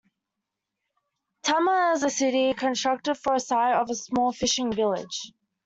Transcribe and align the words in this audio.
Tema 1.43 1.91
is 1.93 2.01
a 2.01 2.09
city 2.09 2.55
constructed 2.55 3.11
on 3.27 3.33
the 3.35 3.39
site 3.39 3.75
of 3.75 3.91
a 3.91 3.93
small 3.93 4.31
fishing 4.31 4.71
village. 4.73 5.31